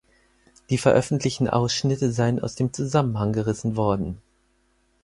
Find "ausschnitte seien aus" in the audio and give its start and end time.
1.47-2.55